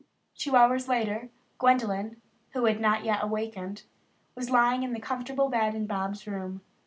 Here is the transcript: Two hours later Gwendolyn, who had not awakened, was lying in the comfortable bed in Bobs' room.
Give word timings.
Two 0.35 0.55
hours 0.55 0.87
later 0.87 1.29
Gwendolyn, 1.59 2.19
who 2.53 2.65
had 2.65 2.81
not 2.81 3.01
awakened, 3.23 3.83
was 4.33 4.49
lying 4.49 4.81
in 4.81 4.93
the 4.93 4.99
comfortable 4.99 5.47
bed 5.47 5.75
in 5.75 5.85
Bobs' 5.85 6.25
room. 6.25 6.61